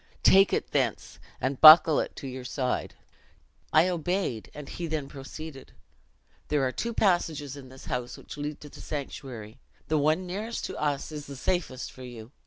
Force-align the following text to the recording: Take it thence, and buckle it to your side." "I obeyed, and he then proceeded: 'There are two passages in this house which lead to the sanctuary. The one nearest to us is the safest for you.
Take 0.23 0.51
it 0.51 0.71
thence, 0.71 1.19
and 1.39 1.61
buckle 1.61 1.99
it 1.99 2.15
to 2.15 2.27
your 2.27 2.43
side." 2.43 2.95
"I 3.71 3.87
obeyed, 3.87 4.49
and 4.51 4.67
he 4.67 4.87
then 4.87 5.07
proceeded: 5.07 5.73
'There 6.47 6.65
are 6.67 6.71
two 6.71 6.91
passages 6.91 7.55
in 7.55 7.69
this 7.69 7.85
house 7.85 8.17
which 8.17 8.35
lead 8.35 8.59
to 8.61 8.69
the 8.69 8.81
sanctuary. 8.81 9.59
The 9.89 9.99
one 9.99 10.25
nearest 10.25 10.65
to 10.65 10.77
us 10.77 11.11
is 11.11 11.27
the 11.27 11.35
safest 11.35 11.91
for 11.91 12.01
you. 12.01 12.31